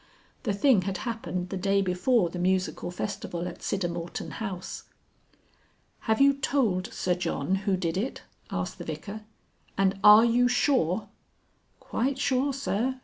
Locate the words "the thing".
0.41-0.81